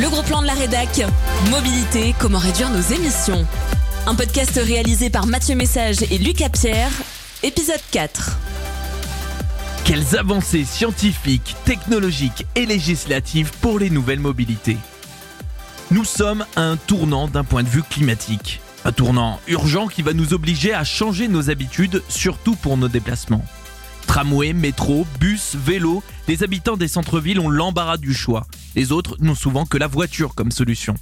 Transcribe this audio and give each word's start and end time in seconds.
Le 0.00 0.08
gros 0.08 0.22
plan 0.22 0.40
de 0.40 0.46
la 0.46 0.54
rédac. 0.54 1.02
Mobilité, 1.50 2.14
comment 2.18 2.38
réduire 2.38 2.70
nos 2.70 2.80
émissions. 2.80 3.46
Un 4.06 4.14
podcast 4.14 4.58
réalisé 4.62 5.10
par 5.10 5.26
Mathieu 5.26 5.54
Message 5.54 6.02
et 6.10 6.18
Lucas 6.18 6.48
Pierre. 6.48 6.90
Épisode 7.42 7.80
4. 7.90 8.38
Quelles 9.84 10.16
avancées 10.16 10.64
scientifiques, 10.64 11.56
technologiques 11.64 12.46
et 12.54 12.66
législatives 12.66 13.52
pour 13.60 13.78
les 13.78 13.90
nouvelles 13.90 14.20
mobilités? 14.20 14.78
Nous 15.90 16.04
sommes 16.04 16.46
à 16.56 16.62
un 16.62 16.76
tournant 16.76 17.28
d'un 17.28 17.44
point 17.44 17.62
de 17.62 17.68
vue 17.68 17.82
climatique. 17.82 18.60
Un 18.84 18.92
tournant 18.92 19.40
urgent 19.46 19.88
qui 19.88 20.02
va 20.02 20.14
nous 20.14 20.32
obliger 20.32 20.72
à 20.72 20.84
changer 20.84 21.28
nos 21.28 21.50
habitudes, 21.50 22.02
surtout 22.08 22.56
pour 22.56 22.76
nos 22.76 22.88
déplacements. 22.88 23.44
Tramway, 24.12 24.52
métro, 24.52 25.06
bus, 25.18 25.56
vélo, 25.56 26.02
les 26.28 26.42
habitants 26.42 26.76
des 26.76 26.86
centres-villes 26.86 27.40
ont 27.40 27.48
l'embarras 27.48 27.96
du 27.96 28.12
choix. 28.12 28.46
Les 28.76 28.92
autres 28.92 29.16
n'ont 29.20 29.34
souvent 29.34 29.64
que 29.64 29.78
la 29.78 29.86
voiture 29.86 30.34
comme 30.34 30.50
solution. 30.50 30.96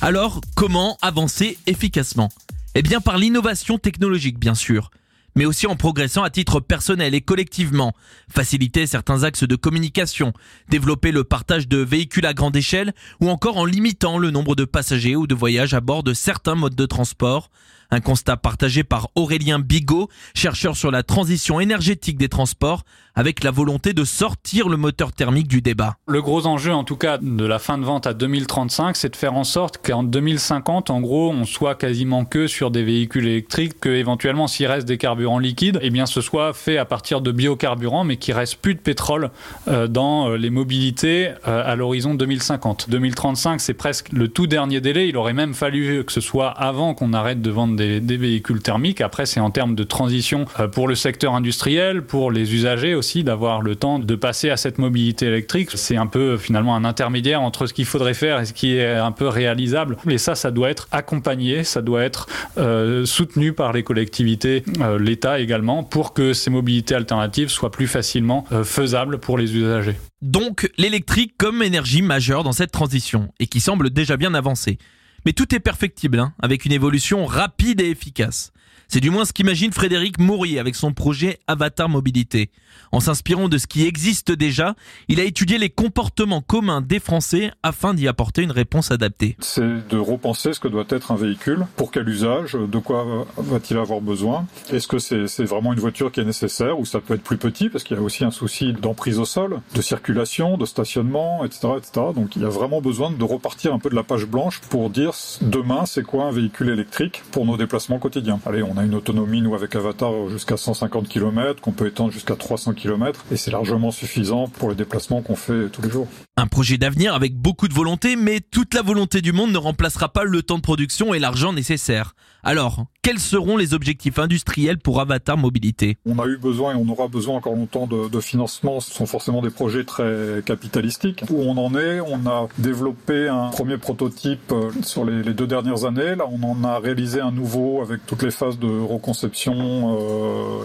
Alors, 0.00 0.40
comment 0.54 0.96
avancer 1.02 1.58
efficacement? 1.66 2.28
Eh 2.76 2.82
bien 2.82 3.00
par 3.00 3.18
l'innovation 3.18 3.78
technologique 3.78 4.38
bien 4.38 4.54
sûr, 4.54 4.92
mais 5.34 5.44
aussi 5.44 5.66
en 5.66 5.74
progressant 5.74 6.22
à 6.22 6.30
titre 6.30 6.60
personnel 6.60 7.16
et 7.16 7.20
collectivement, 7.20 7.94
faciliter 8.32 8.86
certains 8.86 9.24
axes 9.24 9.42
de 9.42 9.56
communication, 9.56 10.32
développer 10.68 11.10
le 11.10 11.24
partage 11.24 11.66
de 11.66 11.78
véhicules 11.78 12.26
à 12.26 12.32
grande 12.32 12.54
échelle 12.54 12.94
ou 13.20 13.28
encore 13.28 13.56
en 13.56 13.64
limitant 13.64 14.18
le 14.18 14.30
nombre 14.30 14.54
de 14.54 14.64
passagers 14.64 15.16
ou 15.16 15.26
de 15.26 15.34
voyages 15.34 15.74
à 15.74 15.80
bord 15.80 16.04
de 16.04 16.14
certains 16.14 16.54
modes 16.54 16.76
de 16.76 16.86
transport, 16.86 17.50
un 17.90 18.00
constat 18.00 18.36
partagé 18.36 18.84
par 18.84 19.08
Aurélien 19.14 19.58
Bigot, 19.58 20.08
chercheur 20.34 20.76
sur 20.76 20.90
la 20.90 21.02
transition 21.02 21.60
énergétique 21.60 22.18
des 22.18 22.28
transports, 22.28 22.82
avec 23.16 23.42
la 23.42 23.50
volonté 23.50 23.94
de 23.94 24.04
sortir 24.04 24.68
le 24.68 24.76
moteur 24.76 25.12
thermique 25.12 25.48
du 25.48 25.62
débat. 25.62 25.96
Le 26.06 26.20
gros 26.20 26.46
enjeu, 26.46 26.72
en 26.72 26.84
tout 26.84 26.96
cas, 26.96 27.18
de 27.18 27.44
la 27.46 27.58
fin 27.58 27.78
de 27.78 27.84
vente 27.84 28.06
à 28.06 28.12
2035, 28.12 28.94
c'est 28.94 29.08
de 29.08 29.16
faire 29.16 29.34
en 29.34 29.44
sorte 29.44 29.78
qu'en 29.84 30.02
2050, 30.02 30.90
en 30.90 31.00
gros, 31.00 31.30
on 31.30 31.46
soit 31.46 31.74
quasiment 31.74 32.26
que 32.26 32.46
sur 32.46 32.70
des 32.70 32.84
véhicules 32.84 33.26
électriques, 33.26 33.80
que 33.80 33.88
éventuellement, 33.88 34.46
s'il 34.46 34.66
reste 34.66 34.86
des 34.86 34.98
carburants 34.98 35.38
liquides, 35.38 35.78
eh 35.80 35.88
bien, 35.88 36.04
ce 36.04 36.20
soit 36.20 36.52
fait 36.52 36.76
à 36.76 36.84
partir 36.84 37.22
de 37.22 37.32
biocarburants, 37.32 38.04
mais 38.04 38.18
qu'il 38.18 38.34
reste 38.34 38.56
plus 38.56 38.74
de 38.74 38.80
pétrole 38.80 39.30
euh, 39.68 39.88
dans 39.88 40.28
euh, 40.28 40.36
les 40.36 40.50
mobilités 40.50 41.30
euh, 41.48 41.62
à 41.64 41.74
l'horizon 41.74 42.14
2050. 42.14 42.90
2035, 42.90 43.62
c'est 43.62 43.74
presque 43.74 44.12
le 44.12 44.28
tout 44.28 44.46
dernier 44.46 44.82
délai. 44.82 45.08
Il 45.08 45.16
aurait 45.16 45.32
même 45.32 45.54
fallu 45.54 46.04
que 46.04 46.12
ce 46.12 46.20
soit 46.20 46.50
avant 46.50 46.92
qu'on 46.94 47.14
arrête 47.14 47.40
de 47.40 47.50
vendre 47.50 47.75
des, 47.76 48.00
véhicules 48.16 48.60
thermiques. 48.60 49.00
Après, 49.00 49.26
c'est 49.26 49.40
en 49.40 49.50
termes 49.50 49.74
de 49.74 49.84
transition 49.84 50.46
pour 50.72 50.88
le 50.88 50.94
secteur 50.94 51.34
industriel, 51.34 52.02
pour 52.02 52.30
les 52.30 52.54
usagers 52.54 52.94
aussi 52.94 53.24
d'avoir 53.24 53.60
le 53.60 53.76
temps 53.76 53.98
de 53.98 54.14
passer 54.14 54.50
à 54.50 54.56
cette 54.56 54.78
mobilité 54.78 55.26
électrique. 55.26 55.70
C'est 55.74 55.96
un 55.96 56.06
peu 56.06 56.36
finalement 56.36 56.74
un 56.74 56.84
intermédiaire 56.84 57.42
entre 57.42 57.66
ce 57.66 57.74
qu'il 57.74 57.84
faudrait 57.84 58.14
faire 58.14 58.40
et 58.40 58.46
ce 58.46 58.52
qui 58.52 58.76
est 58.76 58.94
un 58.94 59.12
peu 59.12 59.28
réalisable. 59.28 59.96
Et 60.08 60.18
ça, 60.18 60.34
ça 60.34 60.50
doit 60.50 60.70
être 60.70 60.88
accompagné, 60.92 61.64
ça 61.64 61.82
doit 61.82 62.02
être 62.02 62.26
euh, 62.58 63.04
soutenu 63.04 63.52
par 63.52 63.72
les 63.72 63.82
collectivités, 63.82 64.64
euh, 64.80 64.98
l'État 64.98 65.40
également, 65.40 65.84
pour 65.84 66.12
que 66.12 66.32
ces 66.32 66.50
mobilités 66.50 66.94
alternatives 66.94 67.48
soient 67.48 67.70
plus 67.70 67.86
facilement 67.86 68.44
euh, 68.52 68.64
faisables 68.64 69.18
pour 69.18 69.38
les 69.38 69.54
usagers. 69.54 69.96
Donc 70.22 70.70
l'électrique 70.78 71.34
comme 71.38 71.62
énergie 71.62 72.02
majeure 72.02 72.44
dans 72.44 72.52
cette 72.52 72.72
transition 72.72 73.28
et 73.38 73.46
qui 73.46 73.60
semble 73.60 73.90
déjà 73.90 74.16
bien 74.16 74.34
avancée. 74.34 74.78
Mais 75.26 75.32
tout 75.32 75.52
est 75.56 75.60
perfectible, 75.60 76.20
hein, 76.20 76.32
avec 76.40 76.66
une 76.66 76.72
évolution 76.72 77.26
rapide 77.26 77.80
et 77.80 77.90
efficace. 77.90 78.52
C'est 78.88 79.00
du 79.00 79.10
moins 79.10 79.24
ce 79.24 79.32
qu'imagine 79.32 79.72
Frédéric 79.72 80.18
Maurier 80.20 80.60
avec 80.60 80.76
son 80.76 80.92
projet 80.92 81.38
Avatar 81.48 81.88
Mobilité. 81.88 82.50
En 82.92 83.00
s'inspirant 83.00 83.48
de 83.48 83.58
ce 83.58 83.66
qui 83.66 83.84
existe 83.84 84.30
déjà, 84.30 84.76
il 85.08 85.18
a 85.18 85.24
étudié 85.24 85.58
les 85.58 85.70
comportements 85.70 86.40
communs 86.40 86.80
des 86.80 87.00
Français 87.00 87.50
afin 87.64 87.94
d'y 87.94 88.06
apporter 88.06 88.42
une 88.42 88.52
réponse 88.52 88.92
adaptée. 88.92 89.36
C'est 89.40 89.88
de 89.88 89.98
repenser 89.98 90.52
ce 90.52 90.60
que 90.60 90.68
doit 90.68 90.84
être 90.90 91.10
un 91.10 91.16
véhicule, 91.16 91.66
pour 91.76 91.90
quel 91.90 92.08
usage, 92.08 92.52
de 92.52 92.78
quoi 92.78 93.26
va-t-il 93.36 93.78
avoir 93.78 94.00
besoin, 94.00 94.46
est-ce 94.70 94.86
que 94.86 94.98
c'est 94.98 95.44
vraiment 95.44 95.72
une 95.72 95.80
voiture 95.80 96.12
qui 96.12 96.20
est 96.20 96.24
nécessaire 96.24 96.78
ou 96.78 96.84
ça 96.84 97.00
peut 97.00 97.14
être 97.14 97.24
plus 97.24 97.38
petit 97.38 97.68
parce 97.68 97.82
qu'il 97.82 97.96
y 97.96 98.00
a 98.00 98.02
aussi 98.02 98.24
un 98.24 98.30
souci 98.30 98.72
d'emprise 98.72 99.18
au 99.18 99.24
sol, 99.24 99.60
de 99.74 99.82
circulation, 99.82 100.56
de 100.56 100.64
stationnement, 100.64 101.44
etc., 101.44 101.68
etc. 101.76 102.06
Donc 102.14 102.36
il 102.36 102.42
y 102.42 102.44
a 102.44 102.48
vraiment 102.48 102.80
besoin 102.80 103.10
de 103.10 103.24
repartir 103.24 103.74
un 103.74 103.78
peu 103.80 103.90
de 103.90 103.96
la 103.96 104.04
page 104.04 104.26
blanche 104.26 104.60
pour 104.70 104.90
dire 104.90 105.12
demain 105.40 105.86
c'est 105.86 106.04
quoi 106.04 106.26
un 106.26 106.30
véhicule 106.30 106.68
électrique 106.68 107.22
pour 107.32 107.46
nos 107.46 107.56
déplacements 107.56 107.98
quotidiens. 107.98 108.38
Allez, 108.46 108.62
on 108.62 108.75
on 108.76 108.80
a 108.80 108.84
une 108.84 108.94
autonomie, 108.94 109.40
nous, 109.40 109.54
avec 109.54 109.74
Avatar, 109.74 110.28
jusqu'à 110.28 110.56
150 110.56 111.08
km, 111.08 111.62
qu'on 111.62 111.72
peut 111.72 111.86
étendre 111.86 112.12
jusqu'à 112.12 112.36
300 112.36 112.74
km, 112.74 113.24
et 113.32 113.36
c'est 113.36 113.50
largement 113.50 113.90
suffisant 113.90 114.48
pour 114.48 114.68
les 114.68 114.74
déplacements 114.74 115.22
qu'on 115.22 115.36
fait 115.36 115.70
tous 115.70 115.80
les 115.80 115.90
jours. 115.90 116.08
Un 116.36 116.46
projet 116.46 116.76
d'avenir 116.76 117.14
avec 117.14 117.34
beaucoup 117.34 117.68
de 117.68 117.74
volonté, 117.74 118.16
mais 118.16 118.40
toute 118.40 118.74
la 118.74 118.82
volonté 118.82 119.22
du 119.22 119.32
monde 119.32 119.50
ne 119.50 119.58
remplacera 119.58 120.10
pas 120.10 120.24
le 120.24 120.42
temps 120.42 120.56
de 120.56 120.62
production 120.62 121.14
et 121.14 121.18
l'argent 121.18 121.54
nécessaire. 121.54 122.14
Alors, 122.42 122.86
quels 123.06 123.20
seront 123.20 123.56
les 123.56 123.72
objectifs 123.72 124.18
industriels 124.18 124.78
pour 124.78 125.00
Avatar 125.00 125.38
Mobilité 125.38 125.96
On 126.06 126.18
a 126.18 126.26
eu 126.26 126.38
besoin 126.38 126.72
et 126.72 126.76
on 126.76 126.88
aura 126.88 127.06
besoin 127.06 127.36
encore 127.36 127.54
longtemps 127.54 127.86
de, 127.86 128.08
de, 128.08 128.18
financement. 128.18 128.80
Ce 128.80 128.92
sont 128.92 129.06
forcément 129.06 129.42
des 129.42 129.50
projets 129.50 129.84
très 129.84 130.42
capitalistiques. 130.44 131.22
Où 131.30 131.40
on 131.42 131.56
en 131.56 131.76
est, 131.76 132.00
on 132.00 132.26
a 132.26 132.48
développé 132.58 133.28
un 133.28 133.50
premier 133.50 133.78
prototype 133.78 134.50
euh, 134.50 134.72
sur 134.82 135.04
les, 135.04 135.22
deux 135.34 135.46
dernières 135.46 135.84
années. 135.84 136.16
Là, 136.16 136.24
on 136.28 136.42
en 136.42 136.64
a 136.64 136.80
réalisé 136.80 137.20
un 137.20 137.30
nouveau 137.30 137.80
avec 137.80 138.04
toutes 138.06 138.24
les 138.24 138.32
phases 138.32 138.58
de 138.58 138.66
reconception 138.66 139.54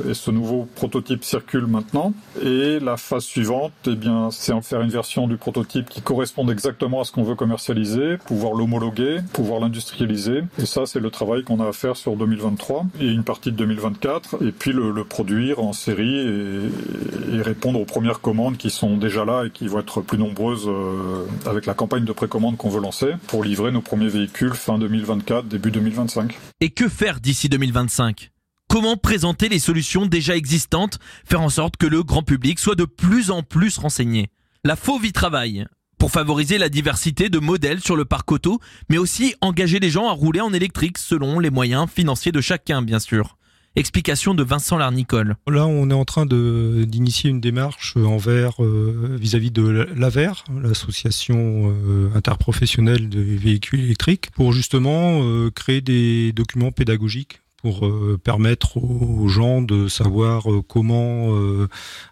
euh, 0.01 0.09
et 0.09 0.15
ce 0.15 0.31
nouveau 0.31 0.67
prototype 0.73 1.23
circule 1.23 1.67
maintenant. 1.67 2.11
Et 2.41 2.79
la 2.79 2.97
phase 2.97 3.23
suivante, 3.23 3.73
eh 3.85 3.95
bien, 3.95 4.29
c'est 4.31 4.51
en 4.51 4.63
faire 4.63 4.81
une 4.81 4.89
version 4.89 5.27
du 5.27 5.37
prototype 5.37 5.89
qui 5.89 6.01
corresponde 6.01 6.49
exactement 6.49 7.01
à 7.01 7.03
ce 7.03 7.11
qu'on 7.11 7.21
veut 7.21 7.35
commercialiser, 7.35 8.17
pouvoir 8.17 8.53
l'homologuer, 8.53 9.19
pouvoir 9.31 9.59
l'industrialiser. 9.59 10.41
Et 10.57 10.65
ça, 10.65 10.87
c'est 10.87 10.99
le 10.99 11.11
travail 11.11 11.43
qu'on 11.43 11.59
a 11.59 11.71
faire 11.71 11.95
sur 11.95 12.15
2023 12.35 12.85
et 12.99 13.07
une 13.07 13.23
partie 13.23 13.51
de 13.51 13.57
2024, 13.57 14.43
et 14.43 14.51
puis 14.51 14.71
le, 14.71 15.03
produire 15.03 15.59
en 15.59 15.73
série 15.73 16.19
et, 16.19 17.35
et, 17.35 17.41
répondre 17.41 17.79
aux 17.79 17.85
premières 17.85 18.21
commandes 18.21 18.57
qui 18.57 18.69
sont 18.69 18.97
déjà 18.97 19.25
là 19.25 19.45
et 19.45 19.49
qui 19.49 19.67
vont 19.67 19.79
être 19.79 20.01
plus 20.01 20.17
nombreuses 20.17 20.67
euh, 20.67 21.25
avec 21.45 21.65
la 21.65 21.73
campagne 21.73 22.05
de 22.05 22.13
précommande 22.13 22.57
qu'on 22.57 22.69
veut 22.69 22.81
lancer 22.81 23.13
pour 23.27 23.43
livrer 23.43 23.71
nos 23.71 23.81
premiers 23.81 24.07
véhicules 24.07 24.53
fin 24.53 24.77
2024, 24.77 25.47
début 25.47 25.71
2025. 25.71 26.37
Et 26.61 26.69
que 26.69 26.87
faire 26.87 27.19
d'ici 27.19 27.49
2025 27.49 28.31
Comment 28.69 28.95
présenter 28.95 29.49
les 29.49 29.59
solutions 29.59 30.05
déjà 30.05 30.35
existantes, 30.37 30.97
faire 31.25 31.41
en 31.41 31.49
sorte 31.49 31.75
que 31.75 31.85
le 31.85 32.03
grand 32.03 32.23
public 32.23 32.57
soit 32.57 32.75
de 32.75 32.85
plus 32.85 33.29
en 33.29 33.43
plus 33.43 33.77
renseigné? 33.77 34.29
La 34.63 34.77
fauve 34.77 35.05
y 35.05 35.11
travaille 35.11 35.65
pour 36.01 36.09
favoriser 36.09 36.57
la 36.57 36.69
diversité 36.69 37.29
de 37.29 37.37
modèles 37.37 37.79
sur 37.79 37.95
le 37.95 38.05
parc 38.05 38.31
auto, 38.31 38.59
mais 38.89 38.97
aussi 38.97 39.35
engager 39.39 39.77
les 39.77 39.91
gens 39.91 40.09
à 40.09 40.13
rouler 40.13 40.41
en 40.41 40.51
électrique 40.51 40.97
selon 40.97 41.37
les 41.37 41.51
moyens 41.51 41.87
financiers 41.87 42.31
de 42.31 42.41
chacun, 42.41 42.81
bien 42.81 42.97
sûr. 42.97 43.37
Explication 43.75 44.33
de 44.33 44.41
Vincent 44.41 44.77
Larnicole. 44.77 45.35
Là, 45.47 45.67
on 45.67 45.91
est 45.91 45.93
en 45.93 46.03
train 46.03 46.25
d'initier 46.25 47.29
une 47.29 47.39
démarche 47.39 47.95
envers 47.97 48.63
euh, 48.63 49.15
vis-à-vis 49.19 49.51
de 49.51 49.61
l'AVER, 49.95 50.31
l'association 50.63 51.71
euh, 51.71 52.09
interprofessionnelle 52.15 53.07
des 53.07 53.37
véhicules 53.37 53.81
électriques, 53.81 54.31
pour 54.31 54.53
justement 54.53 55.21
euh, 55.21 55.51
créer 55.51 55.81
des 55.81 56.33
documents 56.33 56.71
pédagogiques 56.71 57.40
pour 57.61 57.85
euh, 57.85 58.19
permettre 58.21 58.77
aux 58.77 59.27
gens 59.27 59.61
de 59.61 59.87
savoir 59.87 60.51
euh, 60.51 60.61
comment 60.67 61.35
euh, 61.35 61.67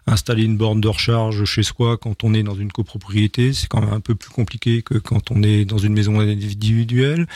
installer 0.06 0.44
une 0.44 0.56
borne 0.56 0.80
de 0.80 0.88
recharge 0.88 1.44
chez 1.44 1.62
soi 1.62 1.96
quand 1.98 2.22
on 2.24 2.34
est 2.34 2.42
dans 2.42 2.54
une 2.54 2.70
copropriété. 2.70 3.52
C'est 3.52 3.68
quand 3.68 3.80
même 3.80 3.92
un 3.92 4.00
peu 4.00 4.14
plus 4.14 4.30
compliqué 4.30 4.82
que 4.82 4.94
quand 4.98 5.30
on 5.30 5.42
est 5.42 5.64
dans 5.64 5.78
une 5.78 5.92
maison 5.92 6.20
individuelle 6.20 7.26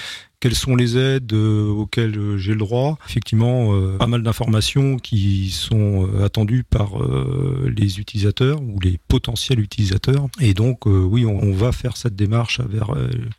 quelles 0.44 0.54
sont 0.54 0.76
les 0.76 0.98
aides 0.98 1.32
euh, 1.32 1.70
auxquelles 1.70 2.18
euh, 2.18 2.36
j'ai 2.36 2.52
le 2.52 2.58
droit. 2.58 2.98
Effectivement, 3.08 3.74
euh, 3.74 3.96
pas 3.96 4.06
mal 4.06 4.22
d'informations 4.22 4.98
qui 4.98 5.48
sont 5.48 6.06
attendues 6.22 6.64
par 6.64 6.90
les 7.64 7.98
utilisateurs 7.98 8.60
ou 8.60 8.78
les 8.80 8.98
potentiels 9.08 9.58
utilisateurs. 9.60 10.26
Et 10.40 10.52
donc, 10.52 10.84
oui, 10.84 11.24
on, 11.24 11.52
va 11.52 11.72
faire 11.72 11.96
cette 11.96 12.16
démarche 12.16 12.60
vers 12.60 12.90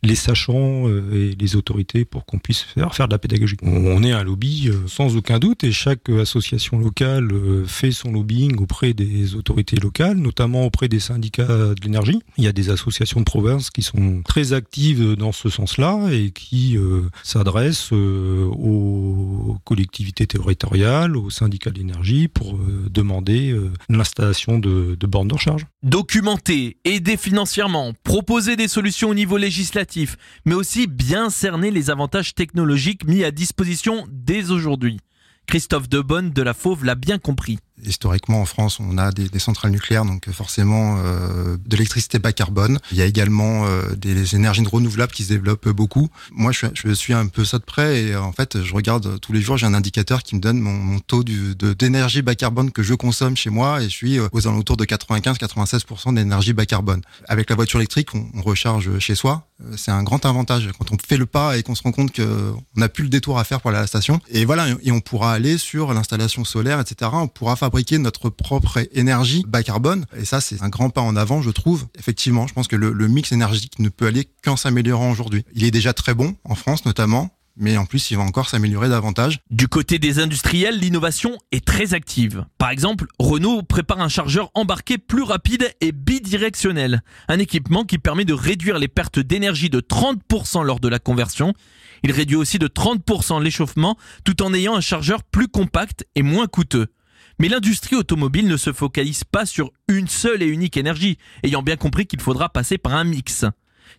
les 0.02 0.14
sachants 0.14 0.88
et 0.88 1.36
les 1.38 1.56
autorités 1.56 2.04
pour 2.04 2.24
qu'on 2.24 2.38
puisse 2.38 2.62
faire, 2.62 2.94
faire 2.94 3.06
de 3.08 3.14
la 3.14 3.18
pédagogie. 3.18 3.56
On 3.62 4.02
est 4.02 4.12
un 4.12 4.24
lobby 4.24 4.70
sans 4.86 5.16
aucun 5.16 5.38
doute 5.38 5.64
et 5.64 5.72
chaque 5.72 6.08
association 6.08 6.78
locale 6.78 7.28
fait 7.66 7.92
son 7.92 8.10
lobbying 8.12 8.56
auprès 8.58 8.94
des 8.94 9.34
autorités 9.34 9.76
locales, 9.76 10.16
notamment 10.16 10.64
auprès 10.64 10.88
des 10.88 11.00
syndicats 11.00 11.46
de 11.46 11.82
l'énergie. 11.82 12.20
Il 12.38 12.44
y 12.44 12.48
a 12.48 12.52
des 12.52 12.70
associations 12.70 13.20
de 13.20 13.26
province 13.26 13.70
qui 13.70 13.82
sont 13.82 14.22
très 14.24 14.52
actives 14.52 15.14
dans 15.14 15.32
ce 15.32 15.50
sens-là 15.50 16.08
et 16.10 16.30
qui 16.30 16.78
s'adresse 17.22 17.90
euh, 17.92 18.44
aux 18.46 19.58
collectivités 19.64 20.26
territoriales, 20.26 21.16
aux 21.16 21.30
syndicats 21.30 21.70
d'énergie 21.70 22.28
pour 22.28 22.54
euh, 22.54 22.86
demander 22.90 23.50
euh, 23.50 23.72
l'installation 23.88 24.58
de, 24.58 24.96
de 24.98 25.06
bornes 25.06 25.28
de 25.28 25.34
recharge. 25.34 25.66
Documenter, 25.82 26.76
aider 26.84 27.16
financièrement, 27.16 27.92
proposer 28.04 28.56
des 28.56 28.68
solutions 28.68 29.10
au 29.10 29.14
niveau 29.14 29.36
législatif, 29.36 30.16
mais 30.44 30.54
aussi 30.54 30.86
bien 30.86 31.30
cerner 31.30 31.70
les 31.70 31.90
avantages 31.90 32.34
technologiques 32.34 33.06
mis 33.06 33.24
à 33.24 33.30
disposition 33.30 34.06
dès 34.10 34.50
aujourd'hui. 34.50 34.98
Christophe 35.46 35.88
Debonne 35.88 36.30
de 36.30 36.42
la 36.42 36.54
Fauve 36.54 36.84
l'a 36.84 36.96
bien 36.96 37.18
compris. 37.18 37.58
Historiquement, 37.84 38.40
en 38.40 38.46
France, 38.46 38.80
on 38.80 38.96
a 38.96 39.12
des, 39.12 39.38
centrales 39.38 39.70
nucléaires, 39.70 40.04
donc 40.04 40.30
forcément 40.30 40.96
euh, 40.98 41.56
de 41.66 41.76
l'électricité 41.76 42.18
bas 42.18 42.32
carbone. 42.32 42.78
Il 42.90 42.96
y 42.96 43.02
a 43.02 43.04
également 43.04 43.66
euh, 43.66 43.94
des 43.96 44.34
énergies 44.34 44.64
renouvelables 44.64 45.12
qui 45.12 45.24
se 45.24 45.28
développent 45.28 45.68
beaucoup. 45.68 46.08
Moi, 46.32 46.52
je, 46.52 46.66
je, 46.72 46.90
suis 46.92 47.12
un 47.12 47.26
peu 47.26 47.44
ça 47.44 47.58
de 47.58 47.64
près 47.64 48.02
et 48.02 48.16
en 48.16 48.32
fait, 48.32 48.62
je 48.62 48.74
regarde 48.74 49.20
tous 49.20 49.32
les 49.32 49.42
jours, 49.42 49.58
j'ai 49.58 49.66
un 49.66 49.74
indicateur 49.74 50.22
qui 50.22 50.36
me 50.36 50.40
donne 50.40 50.58
mon, 50.58 50.72
mon 50.72 51.00
taux 51.00 51.22
d'énergie 51.22 52.22
bas 52.22 52.34
carbone 52.34 52.70
que 52.70 52.82
je 52.82 52.94
consomme 52.94 53.36
chez 53.36 53.50
moi 53.50 53.82
et 53.82 53.84
je 53.84 53.90
suis 53.90 54.18
euh, 54.18 54.28
aux 54.32 54.46
alentours 54.48 54.78
de 54.78 54.84
95-96% 54.84 56.14
d'énergie 56.14 56.54
bas 56.54 56.66
carbone. 56.66 57.02
Avec 57.28 57.50
la 57.50 57.56
voiture 57.56 57.78
électrique, 57.78 58.14
on, 58.14 58.26
on 58.34 58.42
recharge 58.42 58.98
chez 58.98 59.14
soi. 59.14 59.46
Euh, 59.64 59.74
c'est 59.76 59.90
un 59.90 60.02
grand 60.02 60.24
avantage 60.26 60.68
quand 60.78 60.92
on 60.92 60.96
fait 60.98 61.16
le 61.16 61.26
pas 61.26 61.56
et 61.56 61.62
qu'on 61.62 61.74
se 61.74 61.82
rend 61.82 61.92
compte 61.92 62.14
qu'on 62.14 62.62
n'a 62.76 62.88
plus 62.88 63.04
le 63.04 63.10
détour 63.10 63.38
à 63.38 63.44
faire 63.44 63.60
pour 63.60 63.70
aller 63.70 63.78
à 63.78 63.82
la 63.82 63.86
station. 63.86 64.20
Et 64.28 64.44
voilà, 64.44 64.66
et 64.82 64.92
on 64.92 65.00
pourra 65.00 65.32
aller 65.32 65.58
sur 65.58 65.92
l'installation 65.94 66.44
solaire, 66.44 66.80
etc. 66.80 67.10
On 67.14 67.28
pourra 67.28 67.56
fabriquer 67.66 67.98
notre 67.98 68.30
propre 68.30 68.86
énergie 68.92 69.44
bas 69.48 69.64
carbone. 69.64 70.06
Et 70.16 70.24
ça, 70.24 70.40
c'est 70.40 70.62
un 70.62 70.68
grand 70.68 70.88
pas 70.88 71.00
en 71.00 71.16
avant, 71.16 71.42
je 71.42 71.50
trouve. 71.50 71.88
Effectivement, 71.98 72.46
je 72.46 72.54
pense 72.54 72.68
que 72.68 72.76
le, 72.76 73.08
mix 73.08 73.32
énergétique 73.32 73.80
ne 73.80 73.88
peut 73.88 74.06
aller 74.06 74.28
qu'en 74.44 74.56
s'améliorant 74.56 75.10
aujourd'hui. 75.10 75.44
Il 75.52 75.64
est 75.64 75.72
déjà 75.72 75.92
très 75.92 76.14
bon, 76.14 76.36
en 76.44 76.54
France 76.54 76.84
notamment 76.84 77.30
mais 77.58 77.78
en 77.78 77.86
plus, 77.86 78.10
il 78.10 78.18
va 78.18 78.22
encore 78.22 78.50
s'améliorer 78.50 78.90
davantage. 78.90 79.38
Du 79.50 79.66
côté 79.66 79.98
des 79.98 80.18
industriels, 80.18 80.78
l'innovation 80.78 81.38
est 81.52 81.64
très 81.64 81.94
active. 81.94 82.44
Par 82.58 82.68
exemple, 82.68 83.06
Renault 83.18 83.62
prépare 83.62 84.02
un 84.02 84.10
chargeur 84.10 84.50
embarqué 84.52 84.98
plus 84.98 85.22
rapide 85.22 85.72
et 85.80 85.90
bidirectionnel, 85.90 87.02
un 87.28 87.38
équipement 87.38 87.84
qui 87.84 87.96
permet 87.96 88.26
de 88.26 88.34
réduire 88.34 88.78
les 88.78 88.88
pertes 88.88 89.18
d'énergie 89.18 89.70
de 89.70 89.80
30% 89.80 90.64
lors 90.64 90.80
de 90.80 90.88
la 90.88 90.98
conversion. 90.98 91.54
Il 92.02 92.12
réduit 92.12 92.36
aussi 92.36 92.58
de 92.58 92.68
30% 92.68 93.42
l'échauffement 93.42 93.96
tout 94.22 94.42
en 94.42 94.52
ayant 94.52 94.76
un 94.76 94.82
chargeur 94.82 95.22
plus 95.22 95.48
compact 95.48 96.04
et 96.14 96.20
moins 96.20 96.48
coûteux. 96.48 96.88
Mais 97.38 97.48
l'industrie 97.48 97.96
automobile 97.96 98.48
ne 98.48 98.56
se 98.56 98.72
focalise 98.72 99.24
pas 99.24 99.44
sur 99.44 99.70
une 99.88 100.08
seule 100.08 100.42
et 100.42 100.46
unique 100.46 100.76
énergie, 100.76 101.18
ayant 101.42 101.62
bien 101.62 101.76
compris 101.76 102.06
qu'il 102.06 102.20
faudra 102.20 102.48
passer 102.48 102.78
par 102.78 102.94
un 102.94 103.04
mix. 103.04 103.44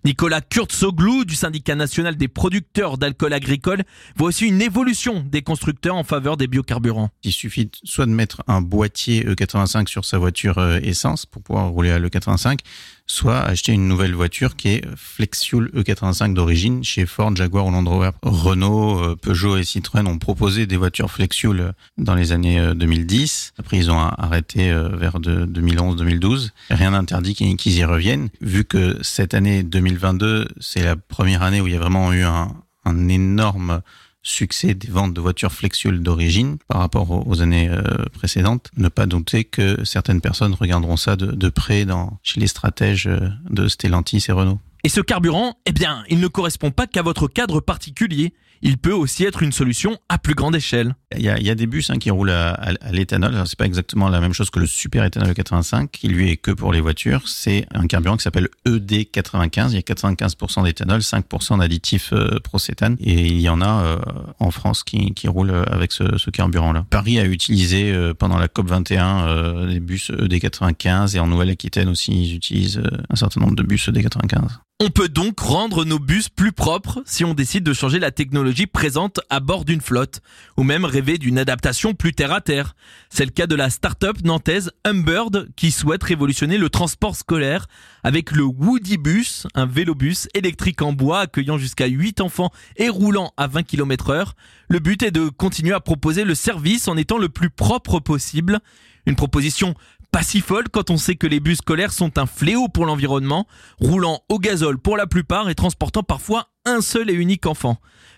Nicolas 0.06 0.42
Kurtzoglou 0.42 1.26
du 1.26 1.36
syndicat 1.36 1.76
national 1.76 2.18
des 2.18 2.28
producteurs 2.28 2.98
d'alcool 2.98 3.34
agricole 3.34 3.84
voit 4.16 4.30
aussi 4.30 4.48
une 4.48 4.62
évolution 4.62 5.24
des 5.28 5.42
constructeurs 5.42 5.96
en 5.96 6.04
faveur 6.04 6.38
des 6.38 6.48
biocarburants. 6.48 7.10
Il 7.24 7.32
suffit 7.32 7.70
soit 7.84 8.06
de 8.06 8.12
mettre 8.12 8.44
un 8.48 8.62
boîtier 8.62 9.24
E85 9.26 9.88
sur 9.88 10.06
sa 10.06 10.18
voiture 10.18 10.58
euh, 10.58 10.80
essence 10.82 11.26
pour 11.26 11.42
pouvoir 11.42 11.70
rouler 11.70 11.92
à 11.92 12.00
l'E85, 12.00 12.60
soit 13.08 13.40
acheter 13.40 13.72
une 13.72 13.88
nouvelle 13.88 14.14
voiture 14.14 14.56
qui 14.56 14.70
est 14.70 14.86
Flexfuel 14.96 15.70
E85 15.76 16.34
d'origine 16.34 16.84
chez 16.84 17.06
Ford, 17.06 17.36
Jaguar 17.36 17.66
ou 17.66 17.72
Land 17.72 17.86
Rover. 17.86 18.12
Renault, 18.22 19.00
euh, 19.00 19.16
Peugeot 19.16 19.58
et 19.58 19.64
Citroën 19.64 20.06
ont 20.06 20.20
proposé 20.20 20.68
des 20.68 20.78
voitures 20.78 21.10
Flexfuel 21.10 21.60
euh, 21.60 21.72
dans 21.98 22.16
les 22.16 22.32
années 22.32 22.62
2010. 22.76 23.54
Après, 23.58 23.78
ils 23.78 23.90
ont 23.90 24.00
arrêté 24.00 24.72
vers 24.72 25.20
2011-2012. 25.20 26.50
Rien 26.70 26.92
n'interdit 26.92 27.34
qu'ils 27.34 27.78
y 27.78 27.86
reviennent. 27.86 28.30
Vu 28.42 28.66
que 28.66 28.98
cette 29.02 29.34
année 29.34 29.64
2022, 29.64 30.48
c'est 30.60 30.84
la 30.84 30.96
première 30.96 31.44
année 31.44 31.62
où 31.62 31.68
il 31.68 31.74
y 31.74 31.76
a 31.76 31.80
vraiment 31.80 32.14
eu 32.14 32.24
un 32.24 33.08
énorme 33.08 33.82
succès 34.28 34.74
des 34.74 34.90
ventes 34.90 35.14
de 35.14 35.22
voitures 35.22 35.52
Flexfuel 35.52 36.02
d'origine 36.02 36.58
par 36.68 36.82
rapport 36.82 37.28
aux 37.28 37.42
années 37.42 37.70
euh, 37.70 37.82
précédentes, 38.14 38.70
ne 38.76 38.90
pas 38.90 39.06
douter 39.06 39.46
que 39.46 39.84
certaines 39.86 40.22
personnes 40.22 40.54
regarderont 40.54 40.98
ça 40.98 41.16
de, 41.16 41.50
près 41.50 41.86
chez 42.24 42.40
les 42.40 42.48
stratèges 42.48 43.08
euh, 43.08 43.30
de 43.50 43.68
Stellantis 43.68 44.26
et 44.28 44.32
Renault. 44.34 44.60
Et 44.84 44.90
ce 44.90 45.02
carburant, 45.02 45.56
eh 45.66 45.72
bien, 45.72 46.04
il 46.10 46.20
ne 46.20 46.28
correspond 46.28 46.72
pas 46.72 46.88
qu'à 46.88 47.02
votre 47.02 47.28
cadre 47.28 47.60
particulier. 47.60 48.34
Il 48.62 48.78
peut 48.78 48.94
aussi 48.94 49.24
être 49.24 49.44
une 49.44 49.52
solution 49.52 49.98
à 50.10 50.18
plus 50.18 50.34
grande 50.34 50.56
échelle. 50.56 50.96
Il 51.16 51.22
y 51.24 51.30
a, 51.30 51.56
des 51.56 51.68
bus 51.68 51.90
hein, 51.90 51.98
qui 51.98 52.10
roulent 52.10 52.32
à, 52.32 52.74
l'éthanol. 52.92 53.34
Alors, 53.34 53.48
c'est 53.48 53.58
pas 53.58 53.66
exactement 53.66 54.10
la 54.10 54.20
même 54.20 54.34
chose 54.34 54.50
que 54.50 54.60
le 54.60 54.66
super 54.66 55.04
éthanol 55.04 55.34
85, 55.34 55.92
qui 55.92 56.08
lui 56.08 56.32
est 56.32 56.38
que 56.38 56.52
pour 56.52 56.74
les 56.74 56.82
voitures. 56.82 57.28
C'est 57.28 57.66
un 57.74 57.86
carburant 57.88 58.18
qui 58.18 58.24
s'appelle 58.24 58.50
ED95. 58.66 59.70
Il 59.70 59.76
y 59.76 59.78
a 59.78 59.82
95% 59.82 60.64
d'éthanol, 60.64 61.02
5% 61.02 61.60
d'additifs 61.60 62.14
euh, 62.14 62.40
procétane. 62.44 62.98
Et 63.00 63.28
il 63.28 63.42
y 63.42 63.50
en 63.50 63.62
a 63.62 63.84
euh, 63.84 63.98
en 64.40 64.52
France 64.52 64.84
qui, 64.84 65.14
qui 65.14 65.28
roulent 65.28 65.64
avec 65.68 65.92
ce, 65.92 66.30
carburant-là. 66.30 66.86
Paris 66.90 67.20
a 67.20 67.26
utilisé 67.26 67.92
euh, 67.92 68.14
pendant 68.14 68.38
la 68.38 68.48
COP21 68.48 69.28
euh, 69.28 69.68
des 69.68 69.80
bus 69.80 70.12
ED95 70.12 71.16
et 71.16 71.20
en 71.20 71.28
Nouvelle-Aquitaine 71.28 71.90
aussi, 71.90 72.12
ils 72.12 72.36
utilisent 72.36 72.82
un 73.10 73.16
certain 73.16 73.42
nombre 73.42 73.56
de 73.56 73.64
bus 73.64 73.88
ED95. 73.88 74.60
On 74.80 74.92
peut 74.92 75.10
donc 75.10 75.40
rendre 75.40 75.86
nos 75.86 75.98
bus 75.98 76.30
plus 76.30 76.52
propres 76.52 77.02
si 77.08 77.26
on 77.26 77.34
décide 77.34 77.64
de 77.64 77.74
changer 77.74 77.98
la 77.98 78.12
technologie 78.12 78.68
présente 78.68 79.20
à 79.32 79.40
bord 79.40 79.66
d'une 79.66 79.82
flotte, 79.82 80.22
ou 80.56 80.62
même 80.62 80.86
rêver 80.86 81.18
d'une 81.18 81.40
adaptation 81.40 81.96
plus 81.96 82.14
terre 82.14 82.32
à 82.32 82.42
terre. 82.42 82.76
C'est 83.10 83.26
le 83.26 83.32
cas 83.32 83.48
de 83.48 83.56
la 83.56 83.72
start-up 83.72 84.18
nantaise 84.24 84.72
Humbird 84.86 85.50
qui 85.56 85.72
souhaite 85.72 86.04
révolutionner 86.04 86.60
le 86.60 86.70
transport 86.70 87.16
scolaire 87.16 87.66
avec 88.04 88.30
le 88.30 88.44
Woody 88.44 88.98
Bus, 88.98 89.48
un 89.56 89.66
vélobus 89.66 90.28
électrique 90.36 90.84
en 90.84 90.94
bois 90.94 91.22
accueillant 91.22 91.58
jusqu'à 91.58 91.88
8 91.88 92.22
enfants 92.22 92.52
et 92.76 92.90
roulant 92.90 93.34
à 93.36 93.48
20 93.48 93.64
km 93.64 94.12
heure. 94.12 94.36
Le 94.70 94.78
but 94.78 95.02
est 95.02 95.10
de 95.10 95.30
continuer 95.30 95.74
à 95.74 95.80
proposer 95.80 96.24
le 96.24 96.36
service 96.36 96.88
en 96.88 96.98
étant 96.98 97.18
le 97.18 97.30
plus 97.30 97.50
propre 97.50 98.00
possible. 98.00 98.60
Une 99.08 99.16
proposition 99.16 99.74
pas 100.12 100.24
si 100.24 100.42
folle 100.42 100.70
quand 100.70 100.90
on 100.90 100.98
sait 100.98 101.16
que 101.16 101.28
les 101.28 101.40
bus 101.40 101.60
scolaires 101.60 101.94
sont 101.94 102.18
un 102.18 102.26
fléau 102.26 102.68
pour 102.68 102.86
l'environnement, 102.86 103.48
roulant 103.80 104.22
au 104.30 104.40
gazole 104.40 104.80
pour 104.80 104.98
la 104.98 105.08
plupart 105.08 105.50
et 105.50 105.56
transportant 105.56 106.04
parfois 106.04 106.50
un 106.66 106.82
seul 106.82 107.10
et 107.10 107.14
unique 107.14 107.46
enfant. 107.46 107.78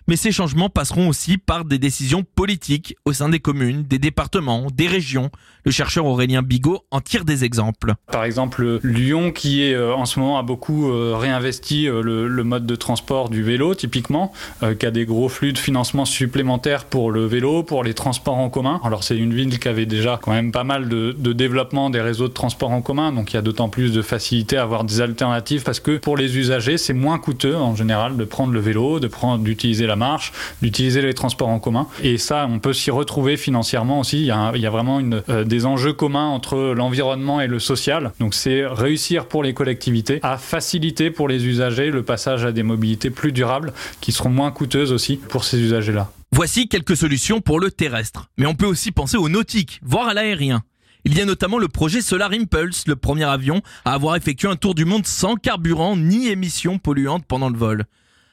Mais 0.09 0.15
ces 0.15 0.31
changements 0.31 0.69
passeront 0.69 1.07
aussi 1.07 1.37
par 1.37 1.65
des 1.65 1.77
décisions 1.77 2.23
politiques 2.23 2.95
au 3.05 3.13
sein 3.13 3.29
des 3.29 3.39
communes, 3.39 3.83
des 3.83 3.99
départements, 3.99 4.65
des 4.73 4.87
régions. 4.87 5.29
Le 5.65 5.71
chercheur 5.71 6.07
Aurélien 6.07 6.41
Bigot 6.41 6.79
en 6.89 6.99
tire 6.99 7.25
des 7.25 7.43
exemples. 7.43 7.93
Par 8.11 8.23
exemple, 8.23 8.79
Lyon 8.81 9.31
qui 9.31 9.61
est 9.61 9.77
en 9.77 10.05
ce 10.05 10.19
moment 10.19 10.39
a 10.39 10.41
beaucoup 10.41 10.91
réinvesti 10.91 11.85
le, 11.85 12.27
le 12.27 12.43
mode 12.43 12.65
de 12.65 12.75
transport 12.75 13.29
du 13.29 13.43
vélo 13.43 13.75
typiquement, 13.75 14.33
euh, 14.63 14.73
qui 14.73 14.87
a 14.87 14.91
des 14.91 15.05
gros 15.05 15.29
flux 15.29 15.53
de 15.53 15.59
financement 15.59 16.05
supplémentaires 16.05 16.85
pour 16.85 17.11
le 17.11 17.27
vélo, 17.27 17.61
pour 17.61 17.83
les 17.83 17.93
transports 17.93 18.37
en 18.37 18.49
commun. 18.49 18.81
Alors 18.83 19.03
c'est 19.03 19.15
une 19.15 19.35
ville 19.35 19.59
qui 19.59 19.67
avait 19.67 19.85
déjà 19.85 20.19
quand 20.19 20.31
même 20.31 20.51
pas 20.51 20.63
mal 20.63 20.89
de, 20.89 21.13
développement 21.33 21.91
des 21.91 22.01
réseaux 22.01 22.27
de 22.27 22.33
transport 22.33 22.71
en 22.71 22.81
commun, 22.81 23.11
donc 23.11 23.31
il 23.31 23.35
y 23.35 23.39
a 23.39 23.43
d'autant 23.43 23.69
plus 23.69 23.93
de 23.93 24.01
facilité 24.01 24.57
à 24.57 24.63
avoir 24.63 24.85
des 24.85 25.01
alternatives 25.01 25.61
parce 25.61 25.79
que 25.79 25.97
pour 25.97 26.17
les 26.17 26.35
usagers 26.35 26.79
c'est 26.79 26.93
moins 26.93 27.19
coûteux 27.19 27.55
en 27.55 27.75
général 27.75 28.17
de 28.17 28.23
prendre 28.23 28.53
le 28.53 28.59
vélo, 28.59 28.99
d'utiliser 29.37 29.85
la 29.85 29.98
marche, 29.99 30.33
d'utiliser 30.63 31.03
les 31.03 31.13
transports 31.13 31.49
en 31.49 31.59
commun. 31.59 31.87
Et 32.01 32.17
ça, 32.17 32.47
on 32.49 32.57
peut 32.57 32.73
s'y 32.73 32.89
retrouver 32.89 33.37
financièrement 33.37 33.99
aussi. 33.99 34.21
Il 34.21 34.25
y 34.25 34.31
a, 34.31 34.69
vraiment 34.71 34.99
euh, 35.29 35.43
des 35.43 35.65
enjeux 35.67 35.93
communs 35.93 36.27
entre 36.27 36.73
l'environnement 36.75 37.39
et 37.41 37.47
le 37.47 37.59
social. 37.59 38.13
Donc 38.19 38.33
c'est 38.33 38.65
réussir 38.65 39.27
pour 39.27 39.43
les 39.43 39.53
collectivités 39.53 40.19
à 40.23 40.37
faciliter 40.37 41.11
pour 41.11 41.27
les 41.27 41.45
usagers 41.45 41.91
le 41.91 42.01
passage 42.01 42.45
à 42.45 42.51
des 42.51 42.63
mobilités 42.63 43.11
plus 43.11 43.31
durables 43.31 43.73
qui 44.01 44.11
seront 44.11 44.29
moins 44.29 44.51
coûteuses 44.51 44.91
aussi 44.91 45.17
pour 45.17 45.43
ces 45.43 45.59
usagers-là. 45.59 46.09
Voici 46.31 46.67
quelques 46.67 46.95
solutions 46.95 47.41
pour 47.41 47.59
le 47.59 47.71
terrestre. 47.71 48.29
Mais 48.37 48.45
on 48.45 48.55
peut 48.55 48.65
aussi 48.65 48.91
penser 48.91 49.17
au 49.17 49.29
nautique, 49.29 49.79
voire 49.83 50.07
à 50.07 50.13
l'aérien. 50.13 50.63
Il 51.05 51.17
y 51.17 51.21
a 51.21 51.25
notamment 51.25 51.57
le 51.57 51.69
projet 51.69 52.01
Solar 52.01 52.31
Impulse, 52.33 52.87
le 52.87 52.95
premier 52.95 53.23
avion 53.23 53.61
à 53.85 53.93
avoir 53.93 54.15
effectué 54.15 54.47
un 54.47 54.57
tour 54.57 54.75
du 54.75 54.85
monde 54.85 55.05
sans 55.05 55.35
carburant 55.35 55.95
ni 55.95 56.27
émissions 56.27 56.77
polluantes 56.77 57.25
pendant 57.25 57.49
le 57.49 57.57
vol. 57.57 57.85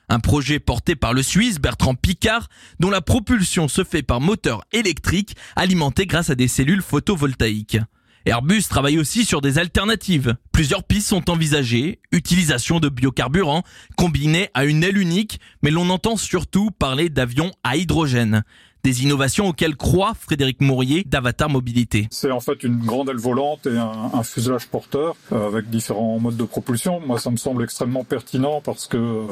Un 0.08 0.20
projet 0.20 0.60
porté 0.60 0.94
par 0.94 1.12
le 1.12 1.22
Suisse 1.22 1.58
Bertrand 1.58 1.94
Picard, 1.94 2.48
dont 2.78 2.90
la 2.90 3.00
propulsion 3.00 3.66
se 3.66 3.82
fait 3.82 4.02
par 4.02 4.20
moteur 4.20 4.62
électrique 4.72 5.34
alimenté 5.56 6.06
grâce 6.06 6.30
à 6.30 6.36
des 6.36 6.48
cellules 6.48 6.82
photovoltaïques. 6.82 7.78
Airbus 8.24 8.64
travaille 8.68 8.98
aussi 8.98 9.24
sur 9.24 9.40
des 9.40 9.58
alternatives. 9.58 10.36
Plusieurs 10.52 10.82
pistes 10.82 11.08
sont 11.08 11.30
envisagées, 11.30 12.00
utilisation 12.10 12.80
de 12.80 12.88
biocarburants 12.88 13.62
combinés 13.96 14.48
à 14.54 14.64
une 14.64 14.82
aile 14.82 14.98
unique, 14.98 15.40
mais 15.62 15.70
l'on 15.70 15.90
entend 15.90 16.16
surtout 16.16 16.70
parler 16.72 17.08
d'avions 17.08 17.52
à 17.62 17.76
hydrogène 17.76 18.42
des 18.86 19.02
innovations 19.02 19.48
auxquelles 19.48 19.74
croit 19.74 20.12
Frédéric 20.14 20.60
Mourier 20.60 21.02
d'Avatar 21.02 21.50
Mobilité. 21.50 22.06
C'est 22.12 22.30
en 22.30 22.38
fait 22.38 22.62
une 22.62 22.78
grande 22.78 23.08
aile 23.08 23.16
volante 23.16 23.66
et 23.66 23.76
un, 23.76 24.12
un 24.14 24.22
fuselage 24.22 24.68
porteur 24.68 25.16
euh, 25.32 25.48
avec 25.48 25.68
différents 25.68 26.20
modes 26.20 26.36
de 26.36 26.44
propulsion. 26.44 27.00
Moi, 27.04 27.18
ça 27.18 27.32
me 27.32 27.36
semble 27.36 27.64
extrêmement 27.64 28.04
pertinent 28.04 28.60
parce 28.64 28.86
que, 28.86 28.96
euh, 28.96 29.26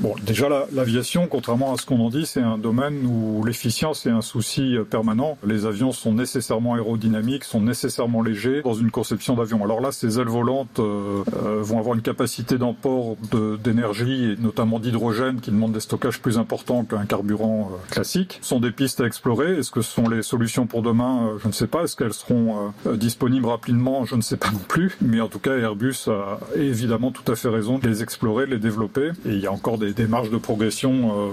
bon, 0.00 0.16
déjà 0.22 0.48
l'aviation, 0.72 1.28
contrairement 1.28 1.72
à 1.72 1.76
ce 1.76 1.86
qu'on 1.86 2.00
en 2.00 2.10
dit, 2.10 2.26
c'est 2.26 2.40
un 2.40 2.58
domaine 2.58 3.06
où 3.06 3.44
l'efficience 3.44 4.06
est 4.06 4.10
un 4.10 4.22
souci 4.22 4.76
euh, 4.76 4.82
permanent. 4.82 5.38
Les 5.46 5.66
avions 5.66 5.92
sont 5.92 6.12
nécessairement 6.12 6.74
aérodynamiques, 6.74 7.44
sont 7.44 7.60
nécessairement 7.60 8.22
légers 8.22 8.62
dans 8.64 8.74
une 8.74 8.90
conception 8.90 9.36
d'avion. 9.36 9.62
Alors 9.62 9.80
là, 9.80 9.92
ces 9.92 10.18
ailes 10.18 10.26
volantes 10.26 10.80
euh, 10.80 11.22
euh 11.32 11.62
vont 11.62 11.78
avoir 11.78 11.94
une 11.94 12.02
capacité 12.02 12.58
d'emport 12.58 13.16
d'énergie 13.62 14.32
et 14.32 14.36
notamment 14.36 14.80
d'hydrogène 14.80 15.40
qui 15.40 15.52
demande 15.52 15.72
des 15.72 15.80
stockages 15.80 16.20
plus 16.20 16.38
importants 16.38 16.82
qu'un 16.82 17.06
carburant 17.06 17.70
classique. 17.88 18.40
Ce 18.42 18.48
sont 18.48 18.58
des 18.58 18.72
pistes 18.72 18.95
explorer. 19.04 19.58
Est-ce 19.58 19.70
que 19.70 19.82
ce 19.82 19.92
sont 19.92 20.08
les 20.08 20.22
solutions 20.22 20.66
pour 20.66 20.82
demain? 20.82 21.36
Je 21.42 21.48
ne 21.48 21.52
sais 21.52 21.66
pas. 21.66 21.82
Est-ce 21.82 21.96
qu'elles 21.96 22.14
seront 22.14 22.72
euh, 22.86 22.96
disponibles 22.96 23.46
rapidement? 23.46 24.04
Je 24.04 24.14
ne 24.14 24.22
sais 24.22 24.36
pas 24.36 24.50
non 24.50 24.60
plus. 24.66 24.96
Mais 25.00 25.20
en 25.20 25.28
tout 25.28 25.38
cas, 25.38 25.56
Airbus 25.56 26.08
a 26.08 26.38
évidemment 26.56 27.10
tout 27.10 27.30
à 27.30 27.36
fait 27.36 27.48
raison 27.48 27.78
de 27.78 27.86
les 27.88 28.02
explorer, 28.02 28.46
de 28.46 28.52
les 28.52 28.58
développer. 28.58 29.10
Et 29.26 29.32
il 29.32 29.40
y 29.40 29.46
a 29.46 29.52
encore 29.52 29.78
des, 29.78 29.92
des 29.92 30.06
marges 30.06 30.30
de 30.30 30.38
progression 30.38 31.12
euh, 31.12 31.28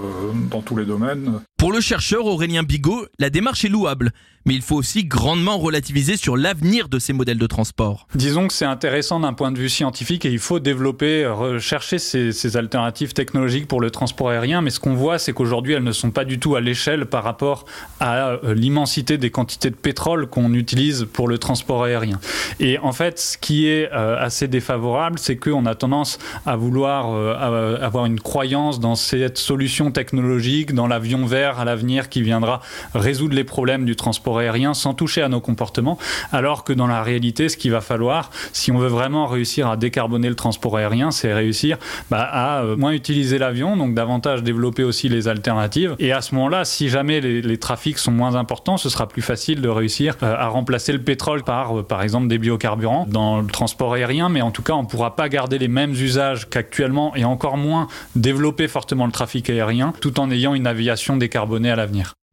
dans 0.50 0.62
tous 0.62 0.76
les 0.76 0.86
domaines. 0.86 1.42
Pour 1.64 1.72
le 1.72 1.80
chercheur 1.80 2.26
Aurélien 2.26 2.62
Bigot, 2.62 3.06
la 3.20 3.30
démarche 3.30 3.64
est 3.64 3.70
louable, 3.70 4.12
mais 4.46 4.54
il 4.54 4.62
faut 4.62 4.76
aussi 4.76 5.06
grandement 5.06 5.58
relativiser 5.58 6.18
sur 6.18 6.36
l'avenir 6.36 6.90
de 6.90 7.00
ces 7.00 7.14
modèles 7.14 7.38
de 7.38 7.48
transport. 7.48 8.08
Disons 8.16 8.48
que 8.48 8.54
c'est 8.54 8.66
intéressant 8.66 9.22
d'un 9.22 9.32
point 9.32 9.50
de 9.52 9.58
vue 9.58 9.70
scientifique 9.70 10.26
et 10.26 10.30
il 10.30 10.40
faut 10.40 10.60
développer, 10.60 11.26
rechercher 11.26 12.00
ces, 12.00 12.58
alternatives 12.58 13.14
technologiques 13.14 13.70
pour 13.70 13.80
le 13.80 13.90
transport 13.90 14.30
aérien, 14.30 14.62
mais 14.62 14.70
ce 14.70 14.82
qu'on 14.82 14.94
voit, 14.94 15.18
c'est 15.18 15.32
qu'aujourd'hui, 15.32 15.74
elles 15.74 15.84
ne 15.84 15.94
sont 15.94 16.12
pas 16.12 16.26
du 16.26 16.38
tout 16.38 16.56
à 16.56 16.62
l'échelle 16.62 17.06
par 17.06 17.24
rapport 17.24 17.64
à 18.02 18.32
euh, 18.32 18.54
l'immensité 18.54 19.18
des 19.18 19.32
quantités 19.32 19.70
de 19.70 19.76
pétrole 19.76 20.28
qu'on 20.28 20.54
utilise 20.54 21.08
pour 21.14 21.30
le 21.30 21.38
transport 21.38 21.86
aérien. 21.86 22.20
Et 22.60 22.78
en 22.80 22.92
fait, 22.92 23.20
ce 23.20 23.38
qui 23.38 23.68
est 23.68 23.90
euh, 23.94 24.18
assez 24.20 24.50
défavorable, 24.50 25.18
c'est 25.18 25.38
qu'on 25.38 25.66
a 25.66 25.76
tendance 25.76 26.20
à 26.46 26.58
vouloir 26.58 27.14
euh, 27.14 27.78
avoir 27.82 28.06
une 28.06 28.20
croyance 28.20 28.82
dans 28.82 28.96
cette 28.96 29.38
solution 29.38 29.92
technologique, 29.92 30.74
dans 30.74 30.88
l'avion 30.88 31.26
vert 31.26 31.53
à 31.60 31.66
l'avenir 31.66 32.10
qui 32.10 32.22
viendra 32.22 32.62
résoudre 32.94 33.36
les 33.36 33.44
problèmes 33.44 33.86
du 33.86 33.96
transport 33.96 34.40
aérien 34.40 34.74
sans 34.74 34.94
toucher 34.94 35.22
à 35.22 35.30
nos 35.30 35.42
comportements, 35.42 35.98
alors 36.32 36.64
que 36.64 36.74
dans 36.74 36.88
la 36.88 37.04
réalité, 37.04 37.50
ce 37.50 37.58
qu'il 37.58 37.72
va 37.72 37.82
falloir, 37.82 38.30
si 38.52 38.72
on 38.72 38.78
veut 38.78 38.88
vraiment 38.88 39.28
réussir 39.28 39.68
à 39.70 39.78
décarboner 39.78 40.30
le 40.30 40.36
transport 40.36 40.78
aérien, 40.78 41.12
c'est 41.12 41.34
réussir 41.34 41.78
bah, 42.10 42.22
à 42.22 42.64
euh, 42.64 42.76
moins 42.76 42.92
utiliser 42.92 43.38
l'avion, 43.38 43.78
donc 43.78 43.94
davantage 43.94 44.44
développer 44.44 44.84
aussi 44.84 45.10
les 45.10 45.28
alternatives. 45.28 45.96
Et 46.00 46.12
à 46.12 46.22
ce 46.22 46.36
moment-là, 46.36 46.66
si 46.66 46.90
jamais 46.90 47.22
les, 47.22 47.58
trafics 47.58 47.98
sont 47.98 48.12
moins 48.12 48.36
importants, 48.36 48.78
ce 48.78 48.90
sera 48.90 49.08
plus 49.08 49.22
facile 49.22 49.62
de 49.62 49.70
réussir 49.70 50.16
euh, 50.24 50.36
à 50.38 50.48
remplacer 50.48 50.92
le 50.92 51.02
pétrole 51.02 51.44
par, 51.44 51.80
euh, 51.80 51.84
par 51.84 52.02
exemple, 52.02 52.28
des 52.28 52.38
biocarburants 52.38 53.06
dans 53.08 53.42
le 53.42 53.48
transport 53.48 53.94
aérien, 53.94 54.30
mais 54.30 54.42
en 54.42 54.52
tout 54.52 54.64
cas, 54.64 54.74
on 54.74 54.84
ne 54.84 54.88
pourra 54.88 55.16
pas 55.16 55.30
garder 55.30 55.58
les 55.58 55.68
mêmes 55.68 55.92
usages 55.92 56.50
qu'actuellement 56.50 57.16
et 57.16 57.26
encore 57.26 57.58
moins 57.58 57.88
développer 58.16 58.68
fortement 58.68 59.06
le 59.06 59.12
trafic 59.12 59.50
aérien 59.50 59.94
tout 60.02 60.20
en 60.20 60.30
ayant 60.32 60.54
une 60.54 60.68
aviation 60.68 61.18
décarbonée 61.18 61.43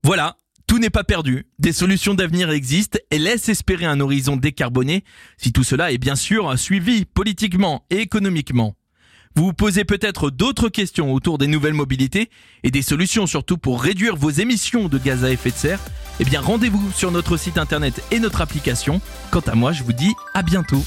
Voilà, 0.03 0.37
tout 0.67 0.79
n'est 0.79 0.91
pas 0.91 1.05
perdu. 1.05 1.47
Des 1.59 1.73
solutions 1.73 2.15
d'avenir 2.15 2.51
existent 2.51 2.99
et 3.11 3.19
laissent 3.19 3.49
espérer 3.49 3.87
un 3.87 4.01
horizon 4.01 4.37
décarboné 4.37 5.05
si 5.37 5.53
tout 5.53 5.65
cela 5.65 5.93
est 5.93 5.99
bien 5.99 6.17
sûr 6.17 6.59
suivi 6.59 7.05
politiquement 7.05 7.85
et 7.91 7.97
économiquement. 7.97 8.77
Vous 9.37 9.47
vous 9.47 9.53
posez 9.53 9.85
peut-être 9.85 10.31
d'autres 10.31 10.69
questions 10.69 11.13
autour 11.13 11.39
des 11.39 11.47
nouvelles 11.47 11.75
mobilités 11.75 12.31
et 12.65 12.71
des 12.71 12.83
solutions 12.83 13.27
surtout 13.27 13.59
pour 13.59 13.83
réduire 13.83 14.17
vos 14.17 14.31
émissions 14.31 14.89
de 14.89 14.99
gaz 14.99 15.25
à 15.25 15.31
effet 15.31 15.51
de 15.51 15.57
serre 15.57 15.81
Eh 16.19 16.25
bien 16.25 16.41
rendez-vous 16.41 16.91
sur 16.93 17.13
notre 17.13 17.37
site 17.37 17.59
internet 17.59 18.03
et 18.11 18.19
notre 18.19 18.41
application. 18.41 19.01
Quant 19.31 19.41
à 19.41 19.55
moi, 19.55 19.73
je 19.73 19.85
vous 19.85 19.93
dis 19.93 20.15
à 20.35 20.43
bientôt. 20.43 20.83